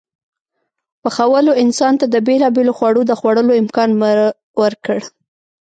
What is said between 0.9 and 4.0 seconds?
پخولو انسان ته د بېلابېلو خوړو د خوړلو امکان